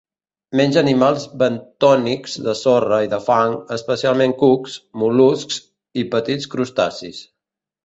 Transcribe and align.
Menja 0.59 0.77
animals 0.81 1.25
bentònics 1.41 2.37
de 2.47 2.55
sorra 2.61 2.99
i 3.09 3.11
de 3.13 3.21
fang, 3.27 3.53
especialment 3.77 4.35
cucs, 4.41 4.81
mol·luscs 5.05 5.63
i 6.05 6.09
petits 6.17 6.53
crustacis. 6.57 7.25